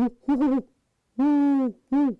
우후후후 0.00 0.60
우후후. 1.18 2.16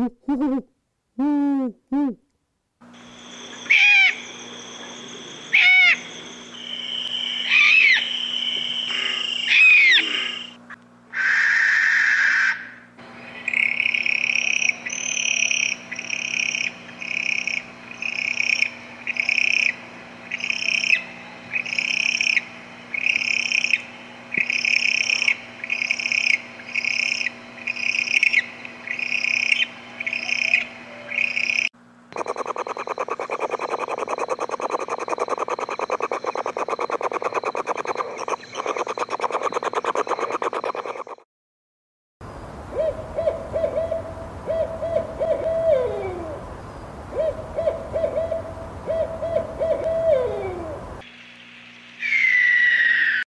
우, 0.00 0.08
우, 0.28 0.32
우, 1.18 1.22
우, 1.22 1.96
우. 1.96 2.29